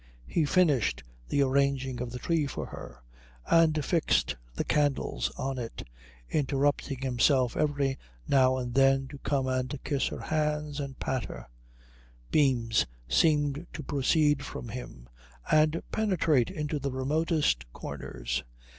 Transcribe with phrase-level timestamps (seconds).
[0.25, 3.03] He finished the arranging of the tree for her
[3.45, 5.87] and fixed the candles on it,
[6.27, 11.45] interrupting himself every now and then to come and kiss her hands and pat her.
[12.31, 15.07] Beams seemed to proceed from him
[15.51, 18.43] and penetrate into the remotest corners.